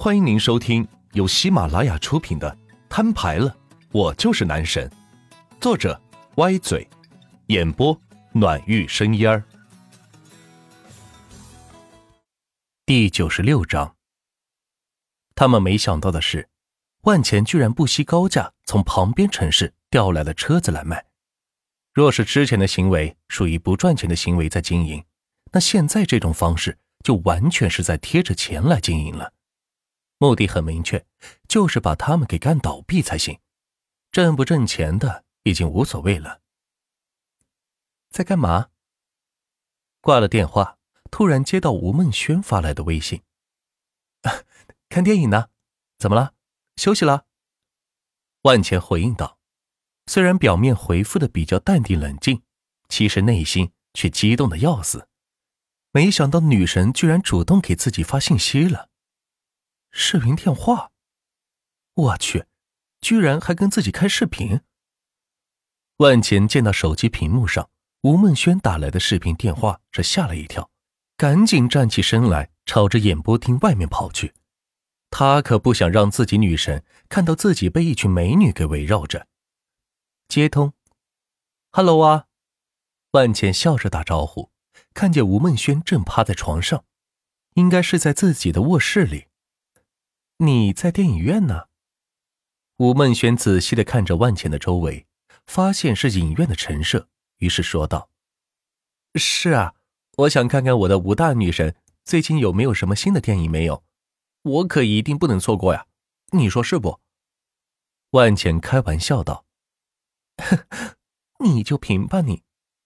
[0.00, 2.48] 欢迎您收听由喜马拉雅出品的
[2.88, 3.56] 《摊牌了，
[3.90, 4.88] 我就是男神》，
[5.60, 6.00] 作者
[6.36, 6.88] 歪嘴，
[7.48, 8.00] 演播
[8.30, 9.42] 暖玉生烟儿。
[12.86, 13.96] 第九十六章。
[15.34, 16.48] 他们没想到的是，
[17.02, 21.04] 万钱居然不惜高价从旁边城市调来了车子来卖。
[21.92, 25.04] 若是之前的行为属于不赚钱的行为在经营，
[25.50, 29.32] 那现在这种方式就完全是在贴着钱来经营了。
[30.18, 31.06] 目的很明确，
[31.48, 33.38] 就是把他们给干倒闭才行。
[34.10, 36.40] 挣不挣钱的已经无所谓了。
[38.10, 38.70] 在干嘛？
[40.00, 40.78] 挂了电话，
[41.10, 43.22] 突然接到吴梦轩发来的微信
[44.88, 45.48] ：“看电影呢，
[45.98, 46.34] 怎么了？
[46.76, 47.26] 休息了？”
[48.42, 49.38] 万钱回应道，
[50.06, 52.42] 虽然表面回复的比较淡定冷静，
[52.88, 55.08] 其实内心却激动的要死。
[55.92, 58.88] 没想到女神居然主动给自己发信息了。
[60.00, 60.92] 视频电话，
[61.94, 62.46] 我去，
[63.00, 64.60] 居然还跟自己开视频。
[65.96, 67.68] 万钱见到手机屏幕上
[68.02, 70.70] 吴梦轩打来的视频电话，是吓了一跳，
[71.16, 74.34] 赶紧站起身来，朝着演播厅外面跑去。
[75.10, 79.26] 他可不想让自己女神看到自己被一群美女给围绕着。
[80.28, 80.74] 接通
[81.72, 82.26] ，Hello 啊，
[83.10, 84.52] 万茜笑着打招呼，
[84.94, 86.84] 看见吴梦轩正趴在床上，
[87.54, 89.26] 应该是在自己的卧室里。
[90.40, 91.66] 你在电影院呢？
[92.76, 95.04] 吴梦轩仔细的看着万茜的周围，
[95.48, 97.08] 发现是影院的陈设，
[97.38, 98.08] 于是说道
[99.18, 99.74] ：“是啊，
[100.18, 103.82] 我想看看我的吴大女神最近有没有什么新的电影没有，
[104.42, 105.86] 我可一定不能错过呀，
[106.30, 107.00] 你说是不？”
[108.10, 109.44] 万茜开玩笑道
[111.44, 112.44] ：“你就贫吧你，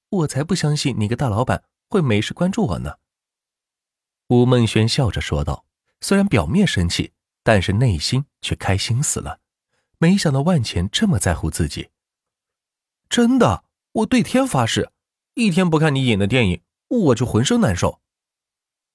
[0.09, 2.97] 我才不相信你个大老板会没事关注我呢。”
[4.29, 5.67] 吴梦轩笑着说道，
[6.01, 7.13] 虽然表面生气。
[7.43, 9.41] 但是内心却开心死了，
[9.99, 11.91] 没想到万钱这么在乎自己。
[13.09, 14.91] 真的，我对天发誓，
[15.35, 18.01] 一天不看你演的电影，我就浑身难受。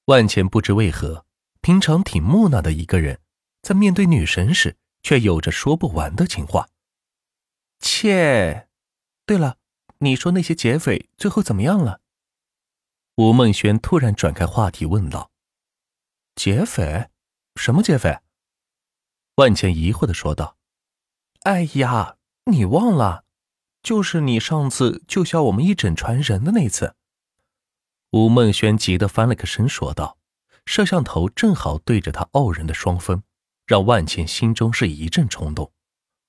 [0.05, 1.25] 万钱不知为何，
[1.61, 3.19] 平常挺木讷的一个人，
[3.61, 6.69] 在面对女神时，却有着说不完的情话。
[7.79, 8.69] 切，
[9.25, 9.57] 对了，
[9.99, 12.01] 你说那些劫匪最后怎么样了？
[13.17, 15.31] 吴梦轩突然转开话题问道
[16.35, 17.09] ：“劫匪？
[17.55, 18.19] 什么劫匪？”
[19.37, 20.57] 万茜疑惑的说道
[21.45, 23.23] ：“哎呀，你忘了，
[23.83, 26.95] 就是你上次救下我们一整船人的那次。”
[28.09, 30.17] 吴梦轩急得翻了个身说道，
[30.65, 33.21] 摄像头正好对着他傲人的双峰，
[33.67, 35.71] 让万茜心中是一阵冲动。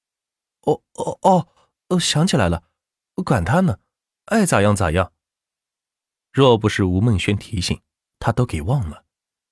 [0.66, 1.48] “哦哦哦，
[1.88, 2.64] 哦，想起来了，
[3.24, 3.78] 管他呢，
[4.26, 5.14] 爱咋样咋样。”
[6.30, 7.80] 若不是吴梦轩提醒，
[8.18, 9.06] 他都给忘了。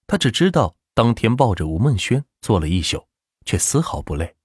[0.07, 3.09] 他只知道当天抱着吴梦轩坐了一宿。
[3.47, 4.37] 却丝毫不累。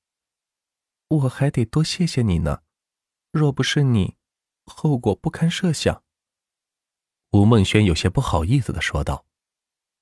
[1.09, 2.61] 我还得多谢谢你呢，
[3.33, 4.15] 若不是你，
[4.63, 6.03] 后果不堪设想。
[7.31, 9.25] 吴梦轩有些不好意思的说道：“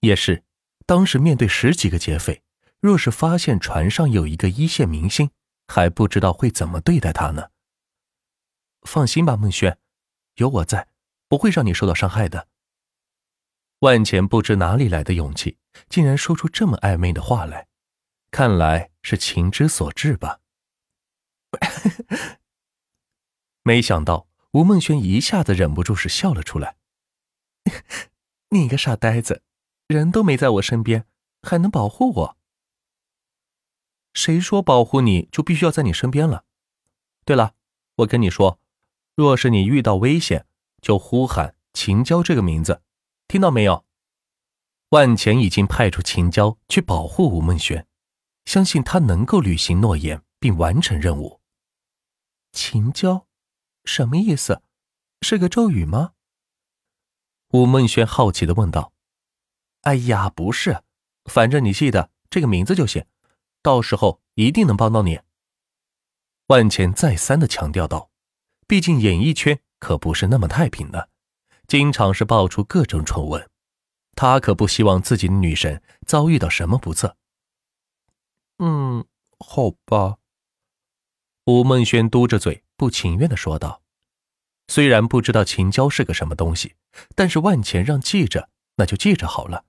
[0.02, 0.44] 也是，
[0.86, 2.44] 当时面对十几个劫匪，
[2.80, 5.32] 若是发现船上有一个一线明星，
[5.68, 7.50] 还不知道会怎么对待他呢。”
[8.84, 9.80] 放心吧，孟轩，
[10.36, 10.90] 有我在，
[11.28, 12.48] 不会让你受到伤害的。
[13.80, 17.69] 万钱不知哪里来的勇气，竟然说出这么暧昧的话来。
[18.32, 20.40] 看来是情之所至吧。
[23.64, 26.78] 没想到吴梦轩一下子忍不住是笑了出来。
[28.50, 29.44] 你个傻呆子，
[29.88, 31.06] 人都没在我身边，
[31.42, 32.38] 还能保护我？
[34.14, 36.46] 谁说保护你就必须要在你身边了？
[37.26, 37.54] 对了，
[37.98, 38.60] 我跟你说，
[39.16, 40.48] 若是你遇到危险，
[40.82, 42.82] 就呼喊秦娇这个名字，
[43.28, 43.86] 听到没有？
[44.90, 47.86] 万钱已经派出秦娇去保护吴梦轩。
[48.50, 51.40] 相信他能够履行诺言并完成任务。
[52.52, 53.28] 秦娇，
[53.86, 54.64] 什么意思？
[55.22, 56.14] 是个咒语吗？
[57.50, 58.92] 吴梦轩好奇的问道。
[59.82, 60.82] 哎呀，不是，
[61.26, 63.06] 反正你记得这个名字就行，
[63.62, 65.20] 到时候一定能帮到你。
[66.48, 68.10] 万钱再三的强调道，
[68.66, 71.12] 毕竟演艺圈可不是那么太平的，
[71.68, 73.48] 经常是爆出各种丑闻，
[74.16, 77.16] 他可不希望自己的女神遭遇到什么不测。
[78.60, 79.06] 嗯，
[79.40, 80.18] 好吧。
[81.46, 83.82] 吴梦轩嘟着嘴，不情愿的说道
[84.68, 86.76] ：“虽然不知道秦娇是个什么东西，
[87.16, 89.66] 但是万钱让记着，那就记着好了。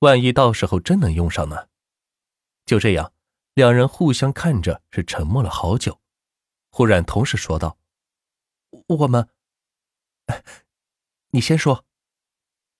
[0.00, 1.68] 万一到时候真能用上呢？”
[2.66, 3.12] 就这样，
[3.54, 6.00] 两人互相看着，是沉默了好久。
[6.70, 7.78] 忽然，同时说道
[8.88, 9.30] ：“我们，
[11.30, 11.86] 你先说。”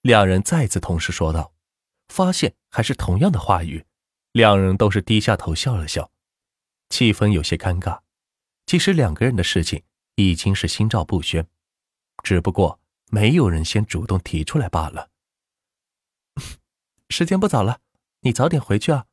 [0.03, 1.55] 两人再次同时说道，
[2.09, 3.85] 发现还是同样的话语。
[4.32, 6.10] 两人都是低下头笑了笑，
[6.88, 8.00] 气氛有些尴尬。
[8.66, 9.82] 其实两个人的事情
[10.16, 11.48] 已经是心照不宣，
[12.22, 12.80] 只不过
[13.10, 15.10] 没有人先主动提出来罢了。
[17.08, 17.80] 时间不早了，
[18.20, 19.06] 你早点回去啊，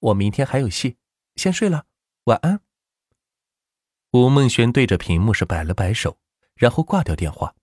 [0.00, 0.96] 我明天还有戏，
[1.36, 1.86] 先睡了，
[2.24, 2.60] 晚安。
[4.10, 6.18] 吴梦轩对着屏幕是摆了摆手，
[6.54, 7.54] 然后挂掉电话。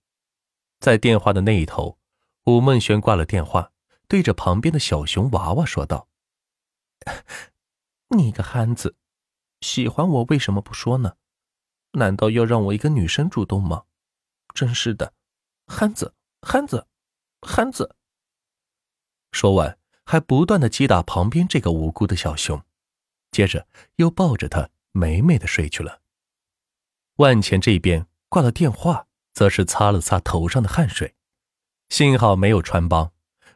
[0.80, 1.98] 在电话的那一头，
[2.44, 3.72] 吴梦轩挂了电话，
[4.08, 6.08] 对着旁边的小熊娃娃说道
[8.16, 8.96] ：“你个憨子，
[9.60, 11.16] 喜欢我为什么不说呢？
[11.92, 13.84] 难道要让我一个女生主动吗？
[14.54, 15.12] 真是的，
[15.66, 16.86] 憨子，憨子，
[17.42, 17.96] 憨子。”
[19.32, 22.62] 说完，还不断的击打旁边这个无辜的小熊，
[23.30, 23.66] 接着
[23.96, 26.02] 又抱着他美美的睡去了。
[27.16, 31.14] 万钱这边挂了电话，则是擦了擦头上的汗水，
[31.88, 33.12] 幸好没有穿帮。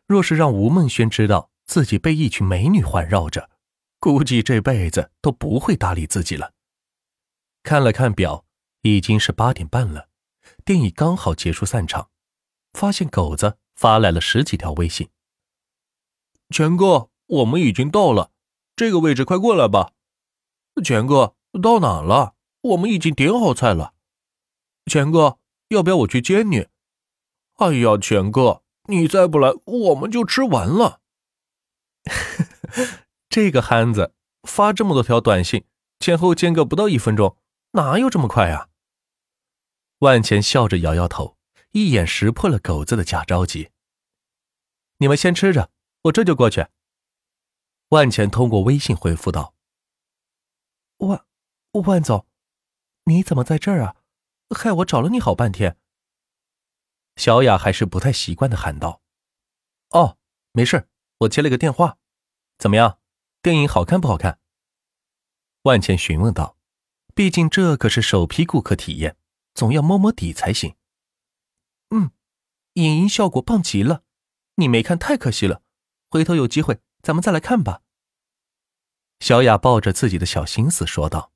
[0.07, 3.49] 若是让吴梦轩知道自己被一群美女环绕着，
[4.01, 6.53] 估计这辈子都不会搭理自己了。
[7.63, 8.45] 看了看表，
[8.83, 10.09] 已经是八点半了，
[10.65, 12.11] 电影刚好结束散场，
[12.73, 15.11] 发现狗子发来了十几条微信
[16.51, 18.33] ：“全哥，我们已经到了，
[18.75, 19.93] 这个位置快过来吧。
[20.83, 23.95] ”“全哥，到哪了？”我们已经点好菜了，
[24.87, 25.39] 钱哥，
[25.69, 26.67] 要不要我去接你？
[27.59, 31.01] 哎呀，钱哥，你再不来，我们就吃完了。
[33.29, 35.65] 这个憨子发这么多条短信，
[36.01, 37.37] 前后间隔不到一分钟，
[37.73, 38.69] 哪有这么快啊？
[39.99, 41.37] 万钱笑着摇摇头，
[41.73, 43.71] 一眼识破了狗子的假着急。
[44.99, 45.71] 你们先吃着，
[46.03, 46.67] 我这就过去。
[47.91, 49.55] 万钱通过微信回复道
[50.99, 51.25] ：“万
[51.87, 52.27] 万总。”
[53.05, 53.97] 你怎么在这儿啊？
[54.55, 55.79] 害我找了你好半天。
[57.17, 59.01] 小雅还是不太习惯的喊道
[59.91, 60.19] ：“哦，
[60.53, 60.89] 没事，
[61.19, 61.99] 我接了个电话。
[62.59, 62.99] 怎么样，
[63.41, 64.41] 电影好看不好看？”
[65.63, 66.57] 万茜询问道
[67.15, 69.17] ：“毕竟这可是首批顾客体验，
[69.55, 70.75] 总要摸摸底才行。”
[71.91, 72.11] 嗯，
[72.75, 74.03] 影音效果棒极了，
[74.57, 75.63] 你没看太可惜了。
[76.11, 77.83] 回头有机会咱们再来看吧。
[79.21, 81.33] 小雅抱着自己的小心思说道。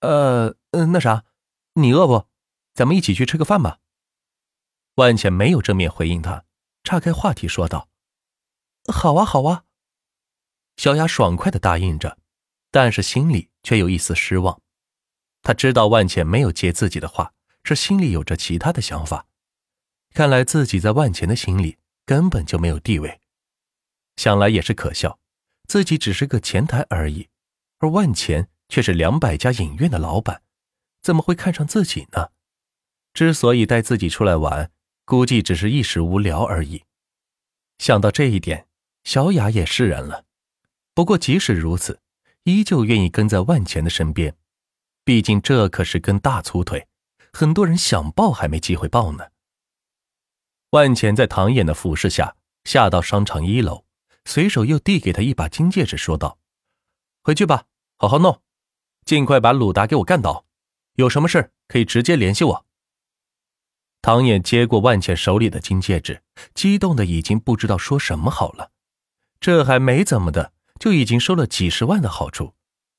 [0.00, 1.24] 呃，嗯，那啥，
[1.74, 2.28] 你饿不？
[2.74, 3.80] 咱们一起去吃个饭吧。
[4.96, 6.44] 万茜没有正面回应他，
[6.84, 7.88] 岔开话题说道
[8.86, 9.64] ：“好啊，好啊。”
[10.76, 12.18] 小雅爽快的答应着，
[12.70, 14.60] 但是心里却有一丝失望。
[15.42, 17.34] 他知道万茜没有接自己的话，
[17.64, 19.26] 是心里有着其他的想法。
[20.14, 23.20] 看来自己在万茜的心里根本就没有地位。
[24.16, 25.18] 想来也是可笑，
[25.68, 27.28] 自己只是个前台而已，
[27.78, 28.48] 而万茜。
[28.68, 30.40] 却是两百家影院的老板，
[31.02, 32.30] 怎么会看上自己呢？
[33.12, 34.72] 之所以带自己出来玩，
[35.04, 36.84] 估计只是一时无聊而已。
[37.76, 38.66] 想到这一点，
[39.04, 40.24] 小雅也释然了。
[40.94, 42.00] 不过即使如此，
[42.44, 44.36] 依旧愿意跟在万钱的身边，
[45.04, 46.86] 毕竟这可是根大粗腿，
[47.32, 49.28] 很多人想抱还没机会抱呢。
[50.70, 53.84] 万钱在唐衍的俯视下下到商场一楼，
[54.24, 56.38] 随手又递给他一把金戒指，说道
[57.22, 57.64] ：“回去吧，
[57.98, 58.40] 好好弄。”
[59.04, 60.46] 尽快把鲁达给我干倒，
[60.94, 62.66] 有什么事可以直接联系我。
[64.00, 66.22] 唐衍接过万茜手里的金戒指，
[66.54, 68.70] 激动的已经不知道说什么好了。
[69.42, 72.54] 这还没怎么的，就已经收了几十万的好处，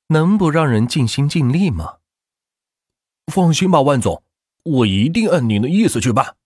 [0.08, 2.00] 能不让人尽心尽力吗？
[3.32, 4.22] 放心吧，万总，
[4.62, 6.36] 我一定按您的意思去办。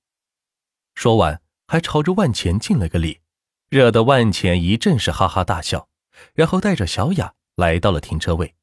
[0.95, 3.19] 说完，还朝着万钱敬了个礼，
[3.71, 5.89] 惹得万钱一阵是哈哈大笑，
[6.33, 8.55] 然后带着小雅来到了停车位。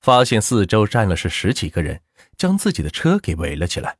[0.00, 2.00] 发现四周站了是十几个人，
[2.38, 3.98] 将自己的车给围了起来，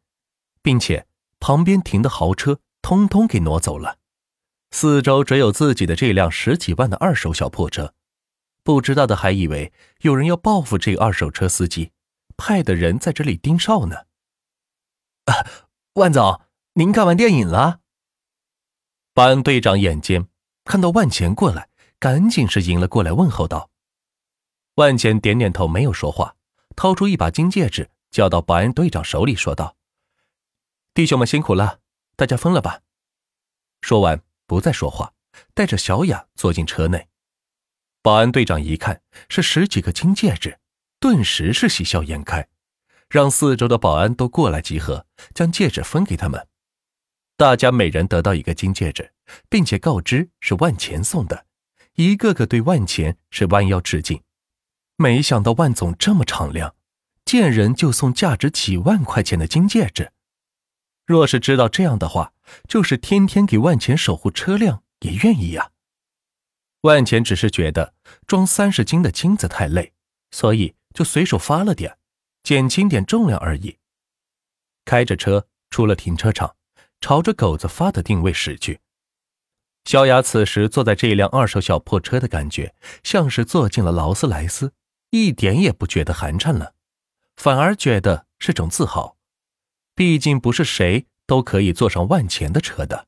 [0.62, 1.06] 并且
[1.38, 3.98] 旁边停的豪车通通给挪走了。
[4.76, 7.94] 四周只有自己的这辆十几万的二手小破车，
[8.64, 11.92] 不知道的还以为有人要报复这个二手车司机，
[12.36, 13.98] 派的人在这里盯梢呢。
[15.26, 15.46] 啊
[15.92, 16.40] 万总，
[16.72, 17.78] 您看完电影了？
[19.12, 20.26] 保安队长眼尖，
[20.64, 21.68] 看到万钱过来，
[22.00, 23.70] 赶紧是迎了过来问候道。
[24.74, 26.34] 万钱点点头，没有说话，
[26.74, 29.76] 掏出一把金戒指，交到保安队长手里，说道
[30.92, 31.78] ：“弟兄们辛苦了，
[32.16, 32.80] 大家分了吧。”
[33.80, 35.12] 说完，不再说话，
[35.54, 37.08] 带着小雅坐进车内。
[38.02, 40.58] 保安队长一看是十几个金戒指，
[41.00, 42.48] 顿时是喜笑颜开，
[43.08, 46.46] 让四周的保安都过来集合，将戒指分给他们。
[47.36, 49.12] 大家每人得到一个金戒指，
[49.48, 51.46] 并且告知是万钱送的，
[51.94, 54.22] 一个个对万钱是弯腰致敬。
[54.96, 56.76] 没想到万总这么敞亮，
[57.24, 60.12] 见人就送价值几万块钱的金戒指。
[61.06, 62.32] 若是知道这样的话，
[62.68, 65.70] 就是天天给万钱守护车辆也愿意呀。
[66.82, 67.94] 万钱只是觉得
[68.26, 69.92] 装三十斤的金子太累，
[70.30, 71.98] 所以就随手发了点，
[72.42, 73.78] 减轻点重量而已。
[74.84, 76.56] 开着车出了停车场，
[77.00, 78.80] 朝着狗子发的定位驶去。
[79.86, 84.72] 萧雅此时坐在这辆二手小破车的感觉，像是坐进了劳斯莱斯，
[85.10, 86.74] 一点也不觉得寒碜了，
[87.36, 89.13] 反而觉得是种自豪。
[89.94, 93.06] 毕竟不是谁都可以坐上万钱的车的。